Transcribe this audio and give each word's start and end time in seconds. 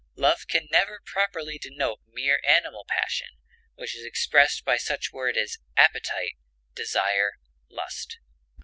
Love 0.15 0.47
can 0.47 0.67
never 0.71 0.99
properly 1.05 1.59
denote 1.59 1.99
mere 2.07 2.41
animal 2.43 2.83
passion, 2.89 3.27
which 3.75 3.95
is 3.95 4.03
expressed 4.03 4.65
by 4.65 4.75
such 4.75 5.13
words 5.13 5.37
as 5.37 5.57
appetite, 5.77 6.37
desire, 6.73 7.33
lust. 7.69 8.17